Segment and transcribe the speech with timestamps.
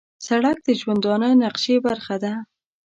[0.27, 2.33] سړک د ژوندانه نقشې برخه ده.